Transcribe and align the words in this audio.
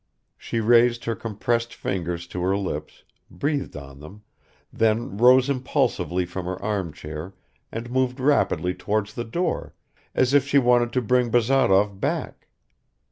She 0.35 0.59
raised 0.61 1.05
her 1.05 1.15
compressed 1.15 1.75
fingers 1.75 2.25
to 2.29 2.41
her 2.41 2.57
lips, 2.57 3.03
breathed 3.29 3.77
on 3.77 3.99
them, 3.99 4.23
then 4.73 5.15
rose 5.15 5.47
impulsively 5.47 6.25
from 6.25 6.47
her 6.47 6.59
armchair 6.59 7.35
and 7.71 7.91
moved 7.91 8.19
rapidly 8.19 8.73
towards 8.73 9.13
the 9.13 9.25
door, 9.25 9.75
as 10.15 10.33
if 10.33 10.47
she 10.47 10.57
wanted 10.57 10.91
to 10.93 11.03
bring 11.03 11.29
Bazarov 11.29 11.99
back 11.99 12.47